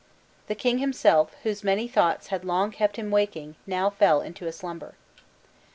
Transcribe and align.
The 0.47 0.55
king 0.55 0.79
himself, 0.79 1.35
whose 1.43 1.63
many 1.63 1.87
thoughts 1.87 2.29
had 2.29 2.43
long 2.43 2.71
kept 2.71 2.95
him 2.95 3.11
waking, 3.11 3.53
now 3.67 3.91
fell 3.91 4.19
into 4.21 4.47
a 4.47 4.51
slumber. 4.51 4.95